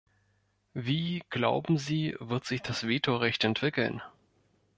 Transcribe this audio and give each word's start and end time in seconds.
Wie, 0.73 1.21
glauben 1.29 1.77
Sie, 1.77 2.15
wird 2.19 2.45
sich 2.45 2.63
das 2.63 2.87
Vetorecht 2.87 3.43
entwickeln? 3.43 4.01